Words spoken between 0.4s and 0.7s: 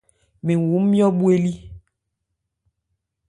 Mɛn